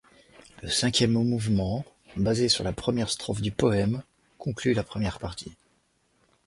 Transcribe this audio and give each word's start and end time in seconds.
Le 0.63 0.67
cinquième 0.71 1.11
mouvement, 1.11 1.85
basé 2.17 2.49
sur 2.49 2.63
la 2.63 2.73
première 2.73 3.07
strophe 3.11 3.39
du 3.39 3.51
poème, 3.51 4.01
conclut 4.39 4.73
la 4.73 4.81
première 4.81 5.19
partie. 5.19 5.53